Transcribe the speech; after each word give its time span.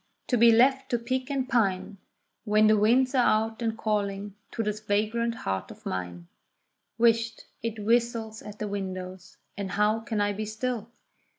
to 0.25 0.35
be 0.35 0.51
left 0.51 0.89
to 0.89 0.97
pique 0.97 1.29
and 1.29 1.47
pine, 1.47 1.99
When 2.43 2.65
the 2.65 2.75
winds 2.75 3.13
are 3.13 3.19
out 3.23 3.61
and 3.61 3.77
calling 3.77 4.33
to 4.49 4.63
this 4.63 4.79
vagrant 4.79 5.35
heart 5.35 5.69
of 5.69 5.85
mine. 5.85 6.27
Whisht! 6.97 7.45
it 7.61 7.77
whistles 7.85 8.41
at 8.41 8.57
the 8.57 8.67
windows, 8.67 9.37
and 9.55 9.69
how 9.73 9.99
can 9.99 10.19
I 10.19 10.33
be 10.33 10.45
still? 10.47 10.89